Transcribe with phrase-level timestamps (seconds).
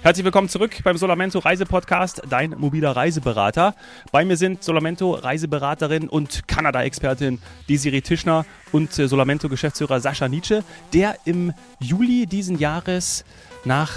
[0.00, 3.74] Herzlich willkommen zurück beim Solamento Reisepodcast, dein mobiler Reiseberater.
[4.12, 10.62] Bei mir sind Solamento Reiseberaterin und Kanada-Expertin Desiree Tischner und äh, Solamento Geschäftsführer Sascha Nietzsche,
[10.94, 13.24] der im Juli diesen Jahres
[13.64, 13.90] nach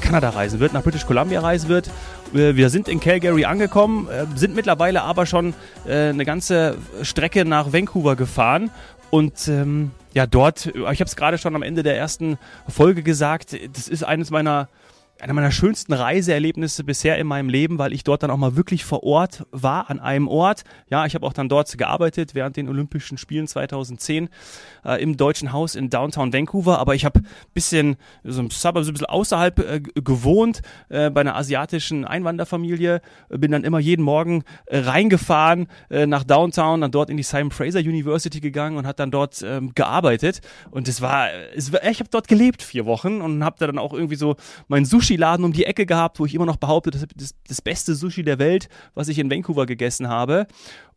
[0.00, 1.90] Kanada reisen wird, nach British Columbia reisen wird.
[2.34, 5.54] Äh, wir sind in Calgary angekommen, äh, sind mittlerweile aber schon
[5.88, 8.72] eine ganze Strecke nach Vancouver gefahren
[9.10, 12.38] und ähm, ja, dort, ich habe es gerade schon am Ende der ersten
[12.68, 14.68] Folge gesagt, das ist eines meiner
[15.20, 18.84] einer meiner schönsten Reiseerlebnisse bisher in meinem Leben, weil ich dort dann auch mal wirklich
[18.84, 20.64] vor Ort war, an einem Ort.
[20.90, 24.28] Ja, ich habe auch dann dort gearbeitet während den Olympischen Spielen 2010
[24.84, 27.20] äh, im Deutschen Haus in Downtown Vancouver, aber ich habe
[27.54, 33.00] bisschen so ein Suburb, so ein bisschen außerhalb äh, gewohnt äh, bei einer asiatischen Einwanderfamilie,
[33.30, 37.50] bin dann immer jeden Morgen äh, reingefahren äh, nach Downtown, dann dort in die Simon
[37.50, 40.40] Fraser University gegangen und hat dann dort ähm, gearbeitet.
[40.70, 43.78] Und es war, es war ich habe dort gelebt vier Wochen und habe da dann
[43.78, 44.36] auch irgendwie so
[44.68, 47.62] mein Sushi Sushi-Laden um die Ecke gehabt, wo ich immer noch behaupte, das ist das
[47.62, 50.46] beste Sushi der Welt, was ich in Vancouver gegessen habe.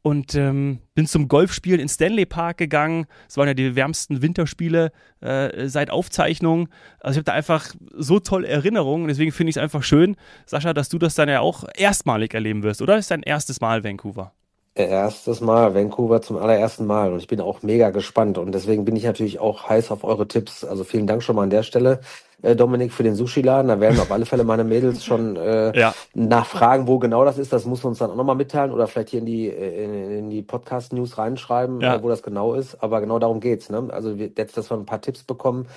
[0.01, 3.05] Und ähm, bin zum Golfspielen in Stanley Park gegangen.
[3.27, 6.69] Es waren ja die wärmsten Winterspiele äh, seit Aufzeichnung.
[7.01, 9.09] Also ich habe da einfach so tolle Erinnerungen.
[9.09, 12.63] Deswegen finde ich es einfach schön, Sascha, dass du das dann ja auch erstmalig erleben
[12.63, 12.97] wirst, oder?
[12.97, 14.31] Ist dein erstes Mal Vancouver?
[14.75, 18.95] Erstes Mal, Vancouver zum allerersten Mal und ich bin auch mega gespannt und deswegen bin
[18.95, 20.63] ich natürlich auch heiß auf eure Tipps.
[20.63, 21.99] Also vielen Dank schon mal an der Stelle,
[22.41, 23.67] äh, Dominik, für den Sushi-Laden.
[23.67, 25.93] Da werden auf alle Fälle meine Mädels schon äh, ja.
[26.13, 27.51] nachfragen, wo genau das ist.
[27.51, 30.41] Das muss uns dann auch nochmal mitteilen oder vielleicht hier in die, in, in die
[30.41, 31.95] Podcast-News reinschreiben, ja.
[31.95, 32.81] äh, wo das genau ist.
[32.81, 33.69] Aber genau darum geht's.
[33.69, 33.87] Ne?
[33.91, 35.67] Also jetzt, dass wir ein paar Tipps bekommen,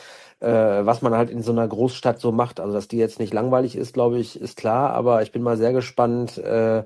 [0.41, 2.61] äh, was man halt in so einer Großstadt so macht.
[2.61, 4.91] Also dass die jetzt nicht langweilig ist, glaube ich, ist klar.
[4.91, 6.85] Aber ich bin mal sehr gespannt, äh,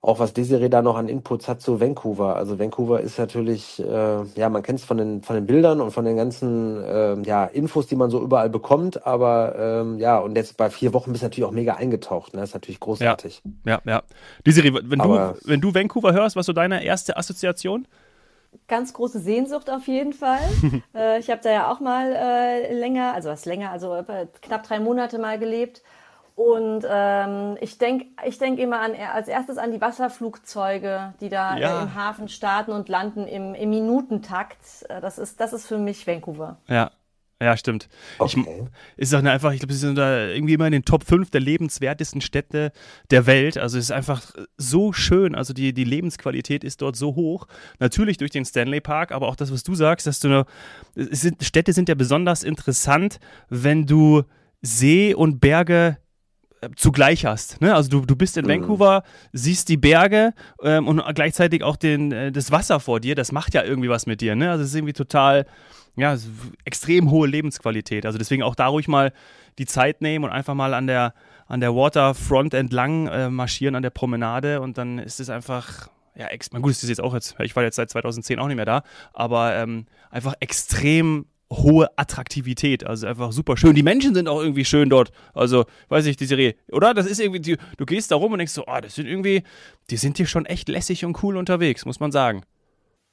[0.00, 2.36] auch was Desiree da noch an Inputs hat zu Vancouver.
[2.36, 5.90] Also Vancouver ist natürlich, äh, ja, man kennt es von den, von den Bildern und
[5.90, 10.36] von den ganzen äh, ja, Infos, die man so überall bekommt, aber ähm, ja, und
[10.36, 12.40] jetzt bei vier Wochen bist du natürlich auch mega eingetaucht, ne?
[12.40, 13.42] Das ist natürlich großartig.
[13.64, 13.92] Ja, ja.
[13.92, 14.02] ja.
[14.46, 17.88] Desiree, wenn du, wenn du Vancouver hörst, was so deine erste Assoziation?
[18.66, 20.40] Ganz große Sehnsucht auf jeden Fall.
[20.94, 24.62] äh, ich habe da ja auch mal äh, länger, also was länger, also äh, knapp
[24.62, 25.82] drei Monate mal gelebt.
[26.38, 31.56] Und ähm, ich denke ich denk immer an, als erstes an die Wasserflugzeuge, die da
[31.56, 31.80] ja.
[31.80, 34.86] äh, im Hafen starten und landen im, im Minutentakt.
[34.88, 36.58] Äh, das ist, das ist für mich Vancouver.
[36.68, 36.92] Ja,
[37.42, 37.88] ja, stimmt.
[38.18, 38.68] Okay.
[38.96, 41.28] Ich, ist auch einfach, ich glaube, sie sind da irgendwie immer in den Top 5
[41.30, 42.70] der lebenswertesten Städte
[43.10, 43.58] der Welt.
[43.58, 44.22] Also es ist einfach
[44.56, 45.34] so schön.
[45.34, 47.48] Also die, die Lebensqualität ist dort so hoch.
[47.80, 50.46] Natürlich durch den Stanley Park, aber auch das, was du sagst, dass du,
[50.94, 53.18] sind, Städte sind ja besonders interessant,
[53.48, 54.22] wenn du
[54.62, 55.98] See und Berge
[56.76, 57.60] zugleich hast.
[57.60, 57.74] Ne?
[57.74, 58.50] Also du, du bist in mhm.
[58.50, 59.02] Vancouver,
[59.32, 63.14] siehst die Berge ähm, und gleichzeitig auch den, äh, das Wasser vor dir.
[63.14, 64.34] Das macht ja irgendwie was mit dir.
[64.34, 64.50] Ne?
[64.50, 65.46] Also es ist irgendwie total,
[65.96, 66.16] ja,
[66.64, 68.06] extrem hohe Lebensqualität.
[68.06, 69.12] Also deswegen auch da ruhig mal
[69.58, 71.14] die Zeit nehmen und einfach mal an der,
[71.46, 76.26] an der Waterfront entlang äh, marschieren, an der Promenade und dann ist es einfach ja,
[76.26, 78.82] ex gut, ist jetzt auch jetzt, ich war jetzt seit 2010 auch nicht mehr da,
[79.12, 82.84] aber ähm, einfach extrem hohe Attraktivität.
[82.84, 83.74] Also einfach super schön.
[83.74, 85.10] Die Menschen sind auch irgendwie schön dort.
[85.34, 86.94] Also, weiß ich, die Serie, oder?
[86.94, 89.42] Das ist irgendwie, du gehst da rum und denkst so, oh, das sind irgendwie,
[89.90, 92.42] die sind hier schon echt lässig und cool unterwegs, muss man sagen.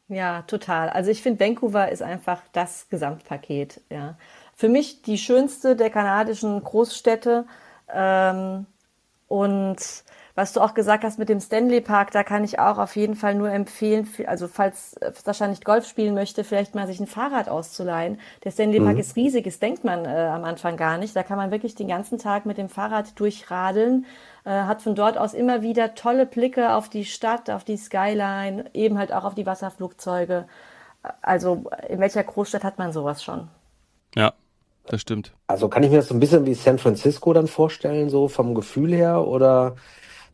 [0.07, 0.90] Ja, total.
[0.90, 3.81] Also ich finde, Vancouver ist einfach das Gesamtpaket.
[3.90, 4.18] Ja.
[4.53, 7.45] Für mich die schönste der kanadischen Großstädte.
[7.91, 8.68] Ähm,
[9.28, 9.78] und
[10.35, 13.16] was du auch gesagt hast mit dem Stanley Park, da kann ich auch auf jeden
[13.16, 17.07] Fall nur empfehlen, also falls äh, Sascha nicht Golf spielen möchte, vielleicht mal sich ein
[17.07, 18.19] Fahrrad auszuleihen.
[18.44, 19.00] Der Stanley Park mhm.
[19.00, 21.16] ist riesig, das denkt man äh, am Anfang gar nicht.
[21.16, 24.06] Da kann man wirklich den ganzen Tag mit dem Fahrrad durchradeln,
[24.44, 28.66] äh, hat von dort aus immer wieder tolle Blicke auf die Stadt, auf die Skyline,
[28.74, 30.47] eben halt auch auf die Wasserflugzeuge.
[31.22, 33.47] Also in welcher Großstadt hat man sowas schon?
[34.16, 34.34] Ja,
[34.88, 35.34] das stimmt.
[35.47, 38.53] Also kann ich mir das so ein bisschen wie San Francisco dann vorstellen, so vom
[38.53, 39.75] Gefühl her, oder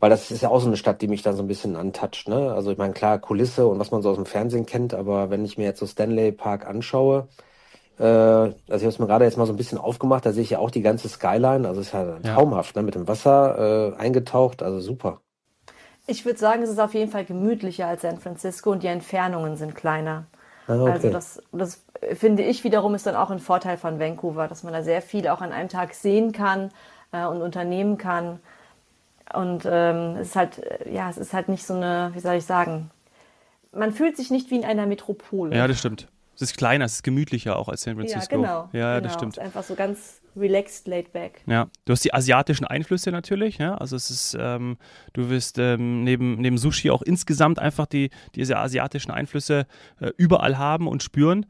[0.02, 2.28] weil das ist ja auch so eine Stadt, die mich da so ein bisschen antatscht.
[2.28, 2.52] Ne?
[2.52, 5.46] Also ich meine, klar, Kulisse und was man so aus dem Fernsehen kennt, aber wenn
[5.46, 7.28] ich mir jetzt so Stanley Park anschaue,
[8.00, 10.42] äh, also ich habe es mir gerade jetzt mal so ein bisschen aufgemacht, da sehe
[10.42, 12.34] ich ja auch die ganze Skyline, also ist ja, ja.
[12.34, 12.82] traumhaft, ne?
[12.82, 15.22] mit dem Wasser äh, eingetaucht, also super.
[16.08, 19.56] Ich würde sagen, es ist auf jeden Fall gemütlicher als San Francisco und die Entfernungen
[19.56, 20.26] sind kleiner.
[20.68, 20.92] Ah, okay.
[20.92, 24.74] Also das, das finde ich wiederum ist dann auch ein Vorteil von Vancouver, dass man
[24.74, 26.72] da sehr viel auch an einem Tag sehen kann
[27.12, 28.40] äh, und unternehmen kann.
[29.34, 32.36] Und ähm, es ist halt, äh, ja, es ist halt nicht so eine, wie soll
[32.36, 32.92] ich sagen,
[33.74, 35.56] man fühlt sich nicht wie in einer Metropole.
[35.56, 36.08] Ja, das stimmt.
[36.36, 38.36] Es ist kleiner, es ist gemütlicher auch als San Francisco.
[38.36, 38.70] Ja, genau.
[38.74, 39.08] Ja, genau.
[39.08, 39.34] das stimmt.
[39.34, 41.42] Es ist einfach so ganz relaxed, laid back.
[41.46, 43.76] Ja, du hast die asiatischen Einflüsse natürlich, ja.
[43.76, 44.78] Also es ist, ähm,
[45.14, 49.68] du wirst ähm, neben, neben Sushi auch insgesamt einfach die, diese asiatischen Einflüsse
[50.00, 51.46] äh, überall haben und spüren.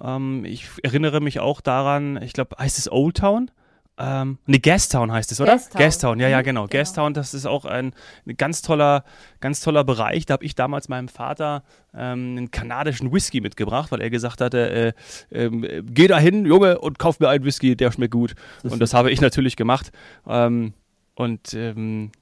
[0.00, 3.50] Ähm, ich erinnere mich auch daran, ich glaube, heißt es Old Town?
[3.98, 5.52] Ähm, ne, Gastown heißt es, oder?
[5.52, 5.80] Gastown.
[5.80, 6.66] Gastown, ja, ja, Mhm, genau.
[6.66, 6.78] genau.
[6.80, 7.92] Gastown, das ist auch ein,
[8.26, 9.04] ein ganz toller,
[9.40, 10.26] ganz toller Bereich.
[10.26, 11.62] Da habe ich damals meinem Vater
[11.94, 14.92] ähm, einen kanadischen Whisky mitgebracht, weil er gesagt hatte, äh,
[15.32, 18.34] ähm, geh da hin, Junge, und kauf mir einen Whisky, der schmeckt gut.
[18.62, 19.90] Und das habe ich natürlich gemacht.
[20.26, 20.74] Ähm,
[21.14, 22.12] und ähm,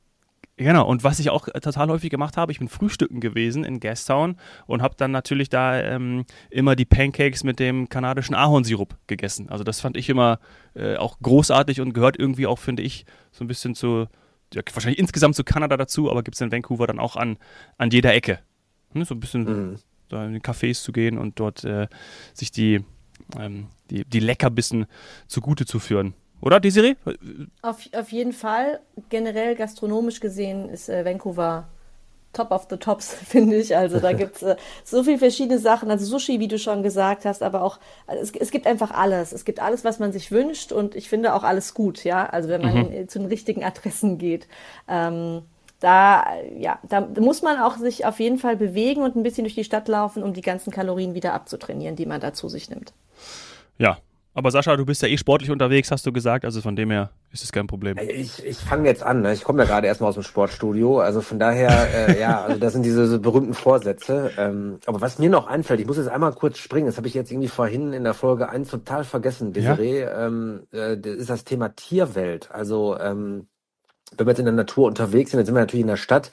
[0.56, 4.36] Genau, und was ich auch total häufig gemacht habe, ich bin frühstücken gewesen in Gastown
[4.66, 9.48] und habe dann natürlich da ähm, immer die Pancakes mit dem kanadischen Ahornsirup gegessen.
[9.48, 10.38] Also das fand ich immer
[10.74, 14.06] äh, auch großartig und gehört irgendwie auch, finde ich, so ein bisschen zu,
[14.52, 17.36] ja, wahrscheinlich insgesamt zu Kanada dazu, aber gibt es in Vancouver dann auch an,
[17.76, 18.38] an jeder Ecke.
[18.92, 19.42] Ne, so ein bisschen
[19.72, 19.78] Mhm.
[20.08, 21.88] da in die Cafés zu gehen und dort äh,
[22.32, 22.84] sich die,
[23.36, 24.86] ähm, die, die Leckerbissen
[25.26, 26.14] zugute zu führen.
[26.44, 26.96] Oder, Desiree?
[27.62, 28.80] Auf, auf jeden Fall.
[29.08, 31.68] Generell gastronomisch gesehen ist äh, Vancouver
[32.34, 33.74] top of the tops, finde ich.
[33.74, 35.90] Also da gibt's äh, so viele verschiedene Sachen.
[35.90, 39.32] Also Sushi, wie du schon gesagt hast, aber auch, also es, es gibt einfach alles.
[39.32, 42.26] Es gibt alles, was man sich wünscht und ich finde auch alles gut, ja.
[42.26, 44.46] Also wenn man äh, zu den richtigen Adressen geht.
[44.86, 45.42] Ähm,
[45.80, 49.44] da, äh, ja, da muss man auch sich auf jeden Fall bewegen und ein bisschen
[49.44, 52.68] durch die Stadt laufen, um die ganzen Kalorien wieder abzutrainieren, die man da zu sich
[52.68, 52.92] nimmt.
[53.78, 53.96] Ja.
[54.36, 57.10] Aber Sascha, du bist ja eh sportlich unterwegs, hast du gesagt, also von dem her
[57.30, 57.96] ist es kein Problem.
[57.98, 59.32] Ich, ich fange jetzt an, ne?
[59.32, 62.72] ich komme ja gerade erstmal aus dem Sportstudio, also von daher, äh, ja, also das
[62.72, 64.32] sind diese so berühmten Vorsätze.
[64.36, 67.14] Ähm, aber was mir noch einfällt, ich muss jetzt einmal kurz springen, das habe ich
[67.14, 71.44] jetzt irgendwie vorhin in der Folge 1 total vergessen, Desiree, ähm, äh, das ist das
[71.44, 72.50] Thema Tierwelt.
[72.50, 73.46] Also ähm,
[74.16, 76.32] wenn wir jetzt in der Natur unterwegs sind, jetzt sind wir natürlich in der Stadt,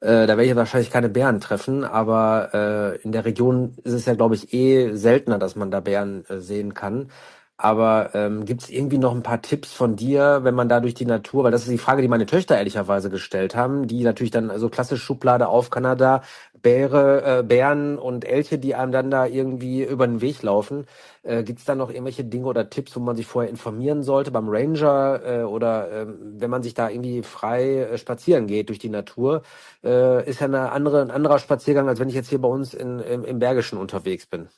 [0.00, 4.06] äh, da werde ich wahrscheinlich keine Bären treffen, aber äh, in der Region ist es
[4.06, 7.10] ja, glaube ich, eh seltener, dass man da Bären äh, sehen kann.
[7.56, 10.94] Aber ähm, gibt es irgendwie noch ein paar Tipps von dir, wenn man da durch
[10.94, 14.32] die Natur, weil das ist die Frage, die meine Töchter ehrlicherweise gestellt haben, die natürlich
[14.32, 16.22] dann so klassisch Schublade auf Kanada,
[16.60, 20.86] Bäre, äh, Bären und Elche, die einem dann da irgendwie über den Weg laufen.
[21.22, 24.30] Äh, gibt es da noch irgendwelche Dinge oder Tipps, wo man sich vorher informieren sollte
[24.32, 28.78] beim Ranger äh, oder ähm, wenn man sich da irgendwie frei äh, spazieren geht durch
[28.80, 29.42] die Natur,
[29.84, 32.74] äh, ist ja eine andere, ein anderer Spaziergang, als wenn ich jetzt hier bei uns
[32.74, 34.48] in, im, im Bergischen unterwegs bin.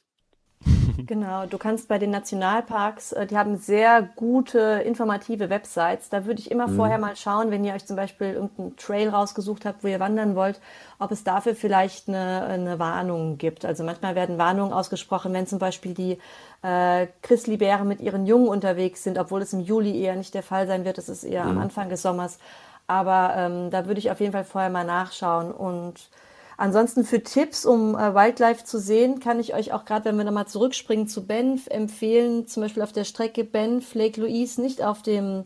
[0.96, 6.08] Genau, du kannst bei den Nationalparks, äh, die haben sehr gute informative Websites.
[6.08, 9.64] Da würde ich immer vorher mal schauen, wenn ihr euch zum Beispiel irgendeinen Trail rausgesucht
[9.64, 10.60] habt, wo ihr wandern wollt,
[10.98, 13.64] ob es dafür vielleicht eine, eine Warnung gibt.
[13.64, 16.18] Also manchmal werden Warnungen ausgesprochen, wenn zum Beispiel die
[16.62, 20.66] äh, Chrislibären mit ihren Jungen unterwegs sind, obwohl es im Juli eher nicht der Fall
[20.66, 20.98] sein wird.
[20.98, 22.38] Es ist eher am Anfang des Sommers.
[22.86, 26.08] Aber ähm, da würde ich auf jeden Fall vorher mal nachschauen und
[26.56, 30.24] Ansonsten für Tipps, um äh, Wildlife zu sehen, kann ich euch auch gerade, wenn wir
[30.24, 35.02] nochmal zurückspringen zu Banff, empfehlen, zum Beispiel auf der Strecke Banff, Lake Louise, nicht auf
[35.02, 35.44] dem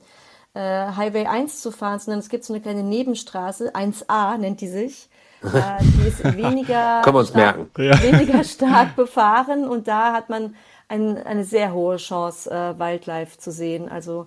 [0.54, 4.68] äh, Highway 1 zu fahren, sondern es gibt so eine kleine Nebenstraße, 1A nennt die
[4.68, 5.08] sich.
[5.40, 7.84] Äh, die ist weniger, Können wir uns stark, merken.
[7.84, 8.02] Ja.
[8.02, 10.56] weniger stark befahren und da hat man
[10.88, 13.88] ein, eine sehr hohe Chance, äh, Wildlife zu sehen.
[13.88, 14.26] Also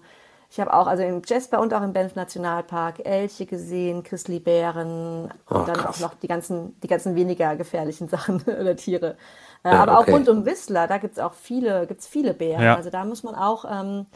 [0.52, 5.56] ich habe auch, also im Jasper und auch im Banff Nationalpark Elche gesehen, Grizzlybären Oh,
[5.60, 5.96] und dann krass.
[5.96, 9.18] auch noch die ganzen, die ganzen weniger gefährlichen Sachen oder Tiere.
[9.64, 9.98] Äh, Ja, aber okay.
[9.98, 12.62] auch rund um Whistler, da gibt's auch viele, gibt's viele Bären.
[12.64, 12.76] Ja.
[12.76, 14.08] Also da muss man auch ähm,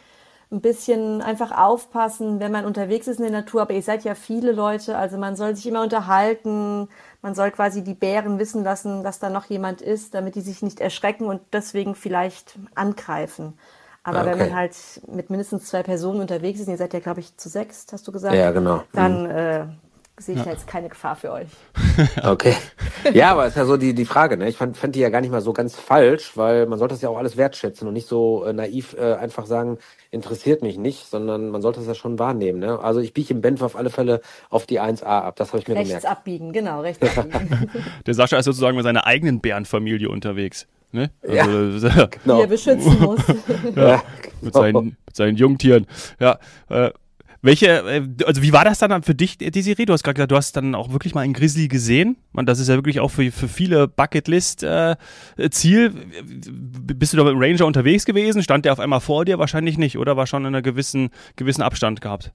[0.52, 3.62] ein bisschen einfach aufpassen, wenn man unterwegs ist in der Natur.
[3.64, 6.90] Aber ihr seid ja viele Leute, also man soll sich immer unterhalten.
[7.22, 10.62] Man soll quasi die Bären wissen lassen, dass da noch jemand ist, damit die sich
[10.62, 13.58] nicht erschrecken und deswegen vielleicht angreifen.
[14.08, 14.50] Aber Ah, wenn okay.
[14.50, 14.76] man halt
[15.08, 18.12] mit mindestens zwei Personen unterwegs ist, ihr seid ja, glaube ich, zu sechs, hast du
[18.12, 18.84] gesagt, Ja, genau.
[18.94, 19.66] dann äh,
[20.18, 21.48] sehe ich da jetzt keine Gefahr für euch.
[22.24, 22.54] Okay.
[23.14, 24.50] Ja, aber ist ja so die, die Frage, ne?
[24.50, 27.02] Ich fand, fand die ja gar nicht mal so ganz falsch, weil man sollte das
[27.02, 29.78] ja auch alles wertschätzen und nicht so äh, naiv äh, einfach sagen,
[30.12, 32.78] interessiert mich nicht, sondern man sollte das ja schon wahrnehmen, ne?
[32.80, 34.20] Also ich biege im Benf auf alle Fälle
[34.50, 36.06] auf die 1A ab, das habe ich mir Rechts gemerkt.
[36.08, 37.70] abbiegen, genau, rechts abbiegen.
[38.06, 40.68] Der Sascha ist sozusagen mit seiner eigenen Bärenfamilie unterwegs.
[40.96, 41.12] Ne?
[41.30, 41.44] Ja.
[41.44, 42.42] Also, die Genau.
[42.42, 43.22] er beschützen muss.
[43.76, 44.04] Ja,
[44.42, 44.62] mit, genau.
[44.62, 45.86] seinen, mit seinen Jungtieren.
[46.20, 46.40] Ja.
[46.70, 46.90] Äh,
[47.42, 49.86] welche, äh, also wie war das dann für dich, Desiree?
[49.86, 52.18] Du hast gerade gesagt, du hast dann auch wirklich mal einen Grizzly gesehen.
[52.32, 55.94] Man, das ist ja wirklich auch für, für viele Bucketlist-Ziel.
[56.32, 58.42] Bist du da mit dem Ranger unterwegs gewesen?
[58.42, 59.38] Stand der auf einmal vor dir?
[59.38, 60.18] Wahrscheinlich nicht, oder?
[60.18, 62.34] War schon in einer gewissen, gewissen Abstand gehabt.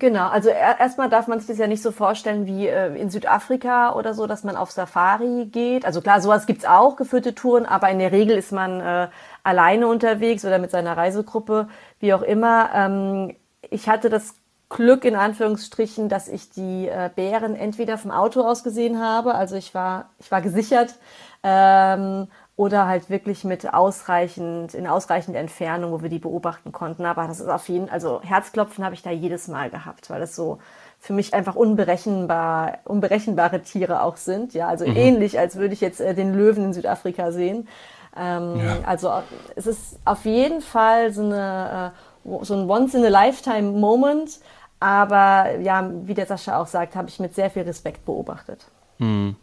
[0.00, 3.08] Genau, also er- erstmal darf man sich das ja nicht so vorstellen wie äh, in
[3.08, 5.84] Südafrika oder so, dass man auf Safari geht.
[5.84, 9.08] Also klar, sowas gibt's auch, geführte Touren, aber in der Regel ist man äh,
[9.44, 11.68] alleine unterwegs oder mit seiner Reisegruppe,
[12.00, 12.70] wie auch immer.
[12.74, 13.36] Ähm,
[13.70, 14.34] ich hatte das
[14.70, 19.54] Glück in Anführungsstrichen, dass ich die äh, Bären entweder vom Auto aus gesehen habe, also
[19.54, 20.96] ich war, ich war gesichert,
[21.44, 27.04] ähm, oder halt wirklich mit ausreichend, in ausreichender Entfernung, wo wir die beobachten konnten.
[27.04, 30.34] Aber das ist auf jeden also Herzklopfen habe ich da jedes Mal gehabt, weil das
[30.34, 30.58] so
[30.98, 34.54] für mich einfach unberechenbar, unberechenbare Tiere auch sind.
[34.54, 37.68] Ja, also ähnlich, als würde ich jetzt äh, den Löwen in Südafrika sehen.
[38.16, 39.12] Ähm, Also
[39.54, 41.92] es ist auf jeden Fall so eine
[42.24, 44.40] äh, so ein Once-in-a-Lifetime-Moment.
[44.80, 48.66] Aber ja, wie der Sascha auch sagt, habe ich mit sehr viel Respekt beobachtet.
[48.98, 49.36] Mhm.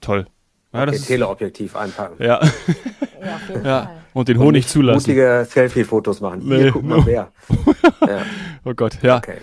[0.00, 0.26] Toll.
[0.72, 2.22] Ja, okay, Teleobjektiv einpacken.
[2.22, 2.40] Ja.
[3.22, 3.90] ja, ja.
[4.12, 4.98] Und den Honig zulassen.
[4.98, 6.40] Mutige Selfie-Fotos machen.
[6.42, 6.70] Hier, nee.
[6.70, 7.32] guck mal wer.
[8.00, 8.22] ja.
[8.64, 9.18] Oh Gott, ja.
[9.18, 9.38] Okay.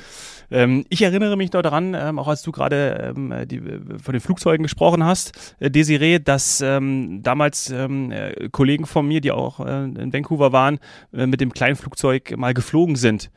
[0.53, 4.21] Ähm, ich erinnere mich noch daran, ähm, auch als du gerade ähm, die, von den
[4.21, 10.13] Flugzeugen gesprochen hast, äh, Desiree, dass damals äh, Kollegen von mir, die auch äh, in
[10.13, 10.79] Vancouver waren,
[11.11, 13.31] mit dem kleinen Flugzeug mal geflogen sind.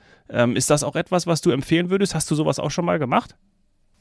[0.55, 2.14] Ist das auch etwas, was du empfehlen würdest?
[2.14, 3.37] Hast du sowas auch schon mal gemacht?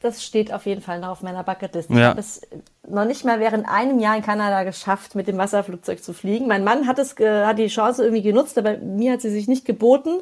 [0.06, 1.90] Das steht auf jeden Fall noch auf meiner Bucketlist.
[1.90, 1.96] Ja.
[1.96, 2.40] Ich habe es
[2.88, 6.46] noch nicht mal während einem Jahr in Kanada geschafft, mit dem Wasserflugzeug zu fliegen.
[6.46, 9.64] Mein Mann hat, es, hat die Chance irgendwie genutzt, aber mir hat sie sich nicht
[9.64, 10.20] geboten.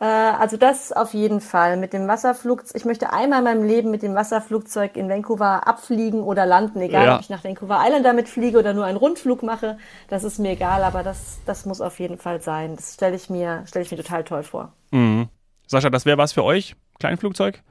[0.00, 1.76] Äh, also das auf jeden Fall.
[1.76, 6.22] Mit dem Wasserflugzeug, ich möchte einmal in meinem Leben mit dem Wasserflugzeug in Vancouver abfliegen
[6.22, 7.14] oder landen, egal ja.
[7.14, 10.52] ob ich nach Vancouver Island damit fliege oder nur einen Rundflug mache, das ist mir
[10.52, 12.74] egal, aber das, das muss auf jeden Fall sein.
[12.76, 14.72] Das stelle ich mir, stelle ich mir total toll vor.
[14.90, 15.28] Mhm.
[15.68, 16.74] Sascha, das wäre was für euch?
[16.98, 17.62] Kleinflugzeug?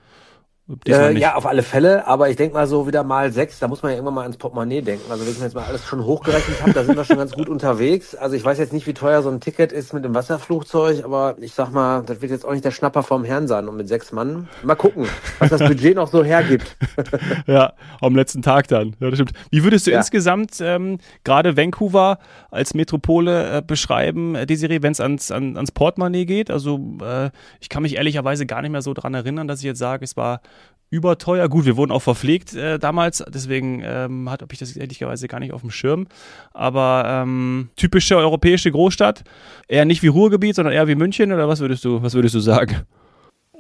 [0.88, 3.82] Äh, ja, auf alle Fälle, aber ich denke mal so wieder mal sechs, da muss
[3.82, 5.12] man ja irgendwann mal ans Portemonnaie denken.
[5.12, 7.32] Also wenn ich mir jetzt mal alles schon hochgerechnet habe, da sind wir schon ganz
[7.32, 8.14] gut unterwegs.
[8.14, 11.36] Also ich weiß jetzt nicht, wie teuer so ein Ticket ist mit dem Wasserflugzeug, aber
[11.40, 13.88] ich sag mal, das wird jetzt auch nicht der Schnapper vom Herrn sein und mit
[13.88, 14.48] sechs Mann.
[14.62, 15.08] Mal gucken,
[15.40, 16.78] was das Budget noch so hergibt.
[17.48, 18.96] ja, am letzten Tag dann.
[19.00, 19.32] Ja, das stimmt.
[19.50, 19.98] Wie würdest du ja.
[19.98, 22.20] insgesamt ähm, gerade Vancouver
[22.52, 26.52] als Metropole äh, beschreiben, äh, Desiree, wenn es ans, an, ans Portemonnaie geht?
[26.52, 29.80] Also äh, ich kann mich ehrlicherweise gar nicht mehr so dran erinnern, dass ich jetzt
[29.80, 30.42] sage, es war
[30.90, 31.48] überteuer.
[31.50, 35.54] Gut, wir wurden auch verpflegt äh, damals, deswegen ähm, habe ich das ehrlicherweise gar nicht
[35.54, 36.08] auf dem Schirm.
[36.54, 39.24] Aber ähm, typische europäische Großstadt,
[39.68, 42.40] eher nicht wie Ruhrgebiet, sondern eher wie München oder was würdest du, was würdest du
[42.40, 42.86] sagen?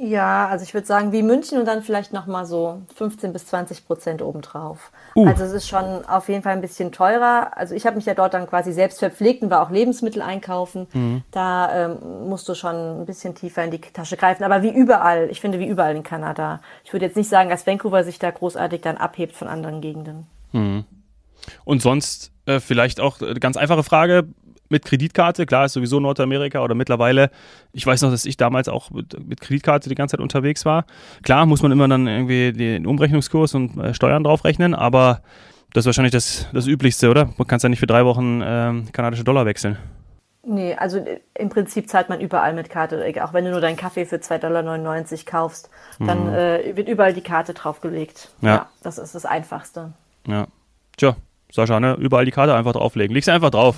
[0.01, 3.85] Ja, also ich würde sagen wie München und dann vielleicht nochmal so 15 bis 20
[3.85, 4.91] Prozent obendrauf.
[5.13, 5.27] Uh.
[5.27, 7.51] Also es ist schon auf jeden Fall ein bisschen teurer.
[7.57, 10.87] Also ich habe mich ja dort dann quasi selbst verpflegt und war auch Lebensmittel einkaufen.
[10.93, 11.23] Mhm.
[11.31, 14.45] Da ähm, musst du schon ein bisschen tiefer in die Tasche greifen.
[14.45, 16.61] Aber wie überall, ich finde wie überall in Kanada.
[16.85, 20.27] Ich würde jetzt nicht sagen, dass Vancouver sich da großartig dann abhebt von anderen Gegenden.
[20.53, 20.85] Mhm.
[21.65, 24.29] Und sonst äh, vielleicht auch eine äh, ganz einfache Frage
[24.69, 25.45] mit Kreditkarte.
[25.45, 27.29] Klar, ist sowieso Nordamerika oder mittlerweile.
[27.73, 30.85] Ich weiß noch, dass ich damals auch mit, mit, Kreditkarte die ganze Zeit unterwegs war.
[31.23, 35.21] Klar, muss man immer dann irgendwie den Umrechnungskurs und äh, Steuern draufrechnen, aber
[35.73, 37.29] das ist wahrscheinlich das, das Üblichste, oder?
[37.37, 39.77] Man kann es ja nicht für drei Wochen äh, kanadische Dollar wechseln.
[40.43, 43.05] Nee, also äh, im Prinzip zahlt man überall mit Karte.
[43.23, 46.33] Auch wenn du nur deinen Kaffee für 2,99 Dollar kaufst, dann mhm.
[46.33, 48.29] äh, wird überall die Karte draufgelegt.
[48.41, 48.49] Ja.
[48.49, 48.69] ja.
[48.81, 49.93] Das ist das Einfachste.
[50.27, 50.47] Ja.
[50.97, 51.15] Tja,
[51.51, 51.95] Sascha, ne?
[51.99, 53.13] Überall die Karte einfach drauflegen.
[53.13, 53.75] Leg sie einfach drauf.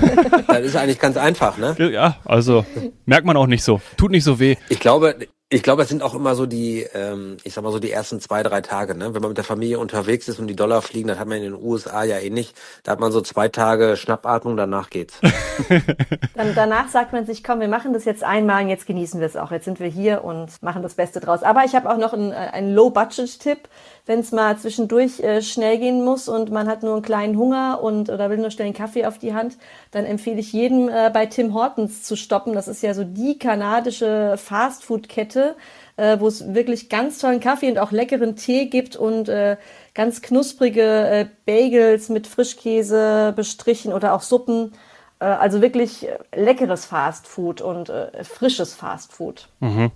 [0.48, 1.76] das ist eigentlich ganz einfach, ne?
[1.92, 2.64] Ja, also
[3.04, 3.80] merkt man auch nicht so.
[3.96, 4.56] Tut nicht so weh.
[4.70, 5.16] Ich glaube,
[5.52, 8.20] ich glaube, es sind auch immer so die, ähm, ich sag mal so die ersten
[8.20, 9.14] zwei, drei Tage, ne?
[9.14, 11.42] Wenn man mit der Familie unterwegs ist und die Dollar fliegen, das hat man in
[11.42, 12.54] den USA ja eh nicht.
[12.84, 15.18] Da hat man so zwei Tage Schnappatmung, danach geht's.
[16.36, 19.26] Dann, danach sagt man sich, komm, wir machen das jetzt einmal und jetzt genießen wir
[19.26, 19.50] es auch.
[19.50, 21.42] Jetzt sind wir hier und machen das Beste draus.
[21.42, 23.68] Aber ich habe auch noch einen, einen Low-Budget-Tipp,
[24.10, 27.78] wenn es mal zwischendurch äh, schnell gehen muss und man hat nur einen kleinen Hunger
[27.80, 29.56] und oder will nur schnell einen Kaffee auf die Hand,
[29.92, 32.52] dann empfehle ich jedem äh, bei Tim Hortons zu stoppen.
[32.52, 35.56] Das ist ja so die kanadische Fastfood-Kette Kette,
[35.96, 39.56] äh, wo es wirklich ganz tollen Kaffee und auch leckeren Tee gibt und äh,
[39.94, 44.72] ganz knusprige äh, Bagels mit Frischkäse bestrichen oder auch Suppen.
[45.20, 49.48] Äh, also wirklich leckeres Fastfood und äh, frisches Fastfood.
[49.60, 49.92] Mhm.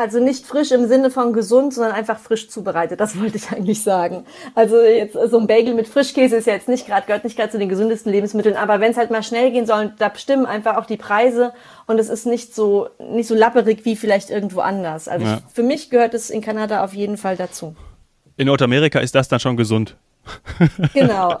[0.00, 3.00] Also nicht frisch im Sinne von gesund, sondern einfach frisch zubereitet.
[3.00, 4.24] Das wollte ich eigentlich sagen.
[4.54, 7.50] Also jetzt so ein Bagel mit Frischkäse ist ja jetzt nicht gerade, gehört nicht gerade
[7.50, 8.56] zu den gesündesten Lebensmitteln.
[8.56, 11.52] Aber wenn es halt mal schnell gehen soll, da bestimmen einfach auch die Preise
[11.86, 15.06] und es ist nicht so, nicht so lapperig wie vielleicht irgendwo anders.
[15.06, 15.36] Also ja.
[15.36, 17.76] ich, für mich gehört es in Kanada auf jeden Fall dazu.
[18.38, 19.96] In Nordamerika ist das dann schon gesund.
[20.94, 21.38] Genau.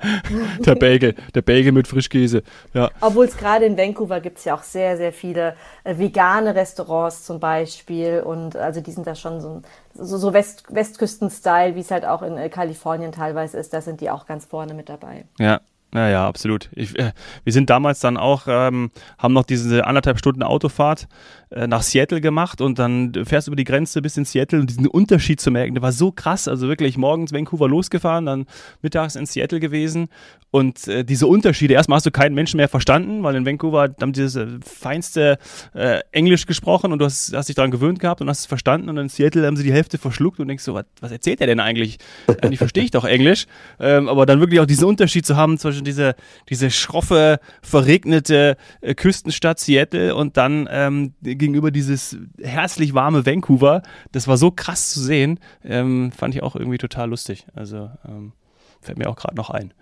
[0.58, 2.42] der Bagel, der Bagel mit Frischkäse.
[2.72, 2.90] Ja.
[3.00, 7.24] Obwohl es gerade in Vancouver gibt es ja auch sehr, sehr viele äh, vegane Restaurants
[7.24, 8.22] zum Beispiel.
[8.24, 9.62] Und also die sind da schon so,
[9.94, 13.72] so, so West, Westküsten-Style, wie es halt auch in äh, Kalifornien teilweise ist.
[13.72, 15.24] Da sind die auch ganz vorne mit dabei.
[15.38, 15.60] Ja,
[15.92, 16.70] naja, absolut.
[16.74, 17.12] Ich, äh,
[17.44, 21.08] wir sind damals dann auch, ähm, haben noch diese anderthalb Stunden Autofahrt
[21.50, 24.70] äh, nach Seattle gemacht und dann fährst du über die Grenze bis in Seattle und
[24.70, 26.46] diesen Unterschied zu merken, der war so krass.
[26.46, 28.46] Also wirklich morgens Vancouver losgefahren, dann
[28.82, 30.08] mittags in Seattle gewesen
[30.52, 34.12] und äh, diese Unterschiede, erstmal hast du keinen Menschen mehr verstanden, weil in Vancouver haben
[34.12, 35.38] die das äh, feinste
[35.74, 38.88] äh, Englisch gesprochen und du hast, hast dich daran gewöhnt gehabt und hast es verstanden
[38.88, 41.46] und in Seattle haben sie die Hälfte verschluckt und denkst so, was, was erzählt er
[41.46, 41.98] denn eigentlich?
[42.42, 43.46] Eigentlich verstehe ich doch Englisch.
[43.78, 46.14] Ähm, aber dann wirklich auch diesen Unterschied zu haben zwischen diese,
[46.48, 53.82] diese schroffe, verregnete äh, Küstenstadt Seattle und dann ähm, gegenüber dieses herzlich warme Vancouver.
[54.12, 55.40] Das war so krass zu sehen.
[55.64, 57.46] Ähm, fand ich auch irgendwie total lustig.
[57.54, 58.32] Also ähm,
[58.80, 59.72] fällt mir auch gerade noch ein.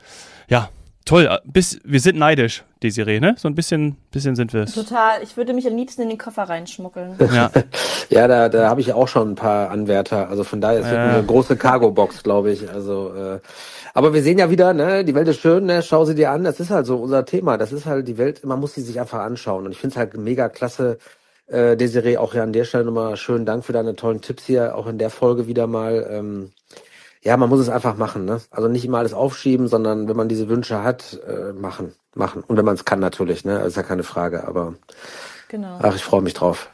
[0.48, 0.70] Ja,
[1.08, 1.28] toll.
[1.30, 3.34] Äh, bis, wir sind neidisch, Desiree, ne?
[3.38, 4.74] So ein bisschen, bisschen sind wir es.
[4.74, 5.22] Total.
[5.22, 7.16] Ich würde mich am liebsten in den Koffer reinschmuggeln.
[7.32, 7.50] Ja,
[8.10, 10.28] ja da, da habe ich auch schon ein paar Anwärter.
[10.28, 11.14] Also von daher ist ja.
[11.14, 12.70] eine große Cargo-Box, glaube ich.
[12.70, 13.40] Also, äh,
[13.94, 16.44] aber wir sehen ja wieder, ne, die Welt ist schön, ne, schau sie dir an.
[16.44, 17.56] Das ist halt so unser Thema.
[17.56, 19.66] Das ist halt die Welt, man muss sie sich einfach anschauen.
[19.66, 20.98] Und ich finde es halt mega klasse,
[21.48, 24.76] äh, Desiree, auch hier an der Stelle nochmal schönen Dank für deine tollen Tipps hier,
[24.76, 26.06] auch in der Folge wieder mal.
[26.10, 26.52] Ähm,
[27.22, 28.40] ja, man muss es einfach machen, ne?
[28.50, 32.42] Also nicht immer alles aufschieben, sondern wenn man diese Wünsche hat, äh, machen, machen.
[32.46, 33.58] Und wenn man es kann natürlich, ne?
[33.58, 34.74] Das ist ja keine Frage, aber
[35.48, 35.78] genau.
[35.82, 36.70] ach, ich freue mich drauf.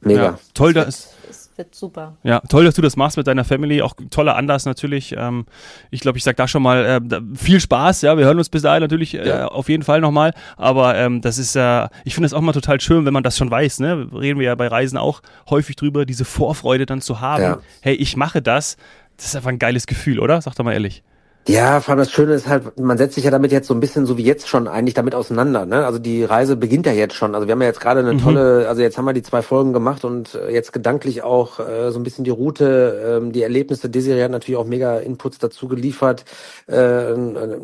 [0.00, 0.22] Mega.
[0.22, 1.16] Ja, toll, dass
[1.56, 2.16] wird super.
[2.22, 3.82] Ja, toll, dass du das machst mit deiner Family.
[3.82, 5.14] Auch toller Anlass natürlich.
[5.16, 5.46] Ähm,
[5.90, 8.02] ich glaube, ich sage da schon mal äh, viel Spaß.
[8.02, 9.48] Ja, wir hören uns bis dahin natürlich äh, ja.
[9.48, 10.32] auf jeden Fall nochmal.
[10.56, 13.36] Aber ähm, das ist, äh, ich finde es auch mal total schön, wenn man das
[13.36, 13.80] schon weiß.
[13.80, 14.08] Ne?
[14.12, 17.42] Reden wir ja bei Reisen auch häufig drüber, diese Vorfreude dann zu haben.
[17.42, 17.58] Ja.
[17.80, 18.76] Hey, ich mache das.
[19.16, 20.40] Das ist einfach ein geiles Gefühl, oder?
[20.40, 21.02] Sag doch mal ehrlich.
[21.48, 23.78] Ja, vor allem das Schöne ist halt, man setzt sich ja damit jetzt so ein
[23.78, 25.64] bisschen so wie jetzt schon eigentlich damit auseinander.
[25.64, 25.86] Ne?
[25.86, 27.36] Also die Reise beginnt ja jetzt schon.
[27.36, 28.18] Also wir haben ja jetzt gerade eine mhm.
[28.18, 31.92] tolle, also jetzt haben wir die zwei Folgen gemacht und äh, jetzt gedanklich auch äh,
[31.92, 33.88] so ein bisschen die Route, ähm, die Erlebnisse.
[33.88, 36.24] Desiree hat natürlich auch mega Inputs dazu geliefert.
[36.66, 37.14] Äh,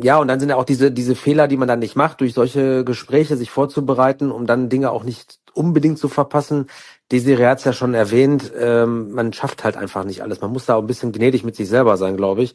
[0.00, 2.34] ja, und dann sind ja auch diese diese Fehler, die man dann nicht macht, durch
[2.34, 6.68] solche Gespräche sich vorzubereiten, um dann Dinge auch nicht unbedingt zu verpassen.
[7.12, 10.40] Desiree hat es ja schon erwähnt, ähm, man schafft halt einfach nicht alles.
[10.40, 12.54] Man muss da auch ein bisschen gnädig mit sich selber sein, glaube ich.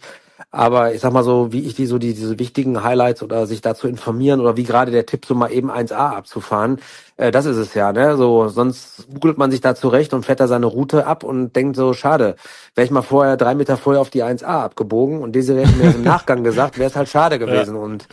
[0.50, 3.62] Aber ich sag mal so, wie ich die so die, diese wichtigen Highlights oder sich
[3.62, 6.80] dazu informieren oder wie gerade der Tipp, so mal eben 1A abzufahren,
[7.18, 8.18] äh, das ist es ja, ne?
[8.18, 11.76] So, sonst googelt man sich da zurecht und fährt da seine Route ab und denkt
[11.76, 12.36] so, schade,
[12.74, 15.86] wäre ich mal vorher drei Meter vorher auf die 1A abgebogen und diese hätte mir
[15.86, 17.76] das im Nachgang gesagt, wäre es halt schade gewesen.
[17.76, 17.82] Ja.
[17.82, 18.08] Und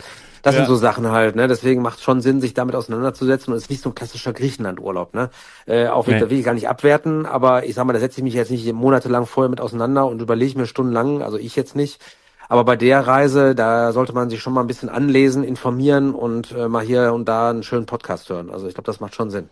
[0.45, 0.59] das ja.
[0.59, 1.47] sind so Sachen halt, ne?
[1.47, 4.31] Deswegen macht es schon Sinn, sich damit auseinanderzusetzen und es ist nicht so ein klassischer
[4.31, 5.31] Griechenland-Urlaub, ne?
[5.65, 6.21] Äh, auch nee.
[6.21, 8.71] will ich gar nicht abwerten, aber ich sag mal, da setze ich mich jetzt nicht
[8.71, 11.99] monatelang vorher mit auseinander und überlege mir stundenlang, also ich jetzt nicht,
[12.47, 16.51] aber bei der Reise, da sollte man sich schon mal ein bisschen anlesen, informieren und
[16.51, 18.51] äh, mal hier und da einen schönen Podcast hören.
[18.51, 19.49] Also ich glaube, das macht schon Sinn.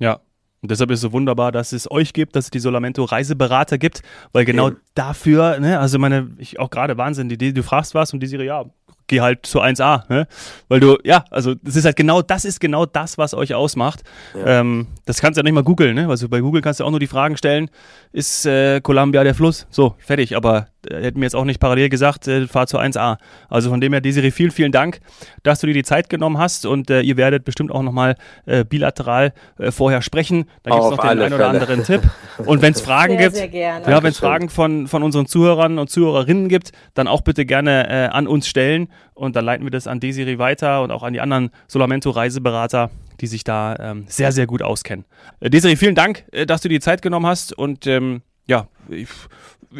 [0.00, 0.18] Ja,
[0.60, 3.78] und deshalb ist es so wunderbar, dass es euch gibt, dass es die Solamento Reiseberater
[3.78, 4.80] gibt, weil genau Eben.
[4.94, 8.26] dafür, ne, also meine, ich auch gerade Wahnsinn, die, die, du fragst was und die
[8.26, 8.64] Serie, ja,
[9.08, 10.26] geh halt zu 1A, ne?
[10.68, 14.02] Weil du, ja, also das ist halt genau, das ist genau das, was euch ausmacht.
[14.34, 14.60] Ja.
[14.60, 16.08] Ähm, das kannst du ja nicht mal googeln, ne?
[16.08, 17.70] Also bei Google kannst du auch nur die Fragen stellen,
[18.12, 19.66] ist äh, Columbia der Fluss?
[19.70, 20.36] So, fertig.
[20.36, 23.18] Aber äh, hätten mir jetzt auch nicht parallel gesagt, äh, fahr zu 1A.
[23.48, 25.00] Also von dem her, Desiree, vielen, vielen Dank,
[25.42, 28.16] dass du dir die Zeit genommen hast und äh, ihr werdet bestimmt auch nochmal
[28.46, 30.46] äh, bilateral äh, vorher sprechen.
[30.62, 32.02] Da gibt es noch den einen oder anderen Tipp.
[32.44, 35.78] Und wenn es Fragen sehr, gibt, sehr ja, wenn es Fragen von, von unseren Zuhörern
[35.78, 39.70] und Zuhörerinnen gibt, dann auch bitte gerne äh, an uns stellen und dann leiten wir
[39.70, 44.32] das an Desiree weiter und auch an die anderen Solamento-Reiseberater, die sich da ähm, sehr,
[44.32, 45.04] sehr gut auskennen.
[45.40, 48.66] Äh, Desiree, vielen Dank, äh, dass du dir die Zeit genommen hast und ähm, ja,
[48.88, 49.08] ich,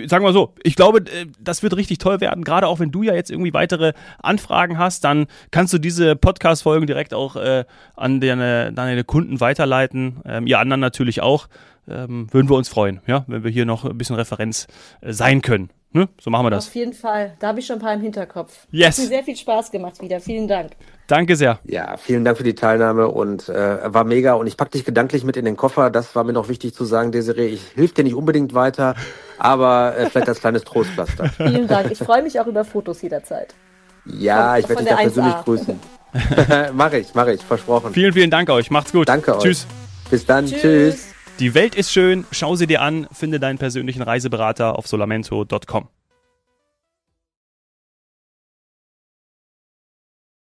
[0.07, 2.45] sagen wir so, ich glaube, äh, das wird richtig toll werden.
[2.45, 6.87] Gerade auch wenn du ja jetzt irgendwie weitere Anfragen hast, dann kannst du diese Podcast-Folgen
[6.87, 7.65] direkt auch äh,
[7.97, 10.21] an deine, deine Kunden weiterleiten.
[10.25, 11.49] Ähm, ihr anderen natürlich auch.
[11.89, 14.67] Ähm, würden wir uns freuen, ja, wenn wir hier noch ein bisschen Referenz
[15.01, 15.71] äh, sein können.
[15.93, 16.09] Ne?
[16.21, 16.69] So machen wir das.
[16.69, 17.35] Auf jeden Fall.
[17.39, 18.67] Da habe ich schon ein paar im Hinterkopf.
[18.71, 18.99] Yes.
[18.99, 20.21] Hat mir sehr viel Spaß gemacht wieder.
[20.21, 20.73] Vielen Dank.
[21.07, 21.59] Danke sehr.
[21.65, 24.35] Ja, vielen Dank für die Teilnahme und äh, war mega.
[24.35, 25.89] Und ich packe dich gedanklich mit in den Koffer.
[25.89, 27.47] Das war mir noch wichtig zu sagen, Desiree.
[27.47, 28.95] Ich hilf dir nicht unbedingt weiter,
[29.39, 31.29] aber äh, vielleicht als kleines Trostpflaster.
[31.37, 31.91] Vielen Dank.
[31.91, 33.55] Ich freue mich auch über Fotos jederzeit.
[34.05, 35.81] Ja, von, ich werde dich da persönlich grüßen.
[36.75, 37.95] mache ich, mache ich, versprochen.
[37.95, 38.71] Vielen, vielen Dank euch.
[38.71, 39.09] Macht's gut.
[39.09, 39.43] Danke euch.
[39.43, 39.67] Tschüss.
[40.11, 40.45] Bis dann.
[40.45, 40.61] Tschüss.
[40.61, 41.15] Tschüss.
[41.39, 42.25] Die Welt ist schön.
[42.33, 43.07] Schau sie dir an.
[43.13, 45.89] Finde deinen persönlichen Reiseberater auf solamento.com.